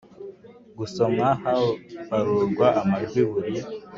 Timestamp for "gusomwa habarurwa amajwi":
0.77-3.21